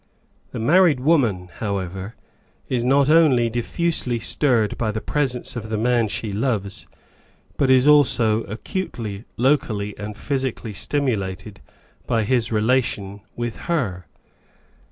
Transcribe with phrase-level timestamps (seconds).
[0.51, 2.15] The married woman, however,
[2.67, 6.87] is not only diffusely stirred by the presence of the man she loves,
[7.55, 11.61] but is also acutely locally and physically stimulated
[12.07, 14.07] by his relation with her.